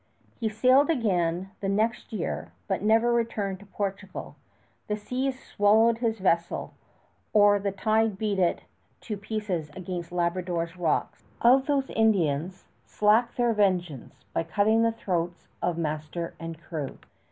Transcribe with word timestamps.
He 0.39 0.49
sailed 0.49 0.89
again, 0.89 1.51
the 1.59 1.69
next 1.69 2.11
year; 2.11 2.51
but 2.67 2.81
never 2.81 3.13
returned 3.13 3.59
to 3.59 3.67
Portugal. 3.67 4.35
The 4.87 4.95
seas 4.95 5.39
swallowed 5.39 5.99
his 5.99 6.17
vessel; 6.17 6.73
or 7.33 7.59
the 7.59 7.71
tide 7.71 8.17
beat 8.17 8.39
it 8.39 8.63
to 9.01 9.15
pieces 9.15 9.69
against 9.75 10.11
Labrador's 10.11 10.75
rocks; 10.75 11.27
of 11.41 11.67
those 11.67 11.91
Indians 11.91 12.65
slaked 12.83 13.37
their 13.37 13.53
vengeance 13.53 14.25
by 14.33 14.41
cutting 14.41 14.81
the 14.81 14.91
throats 14.91 15.49
of 15.61 15.77
master 15.77 16.33
and 16.39 16.59
crew. 16.59 16.97